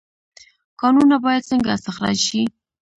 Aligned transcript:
کانونه 0.81 1.15
باید 1.23 1.47
څنګه 1.49 1.69
استخراج 1.75 2.17
شي؟ 2.27 2.41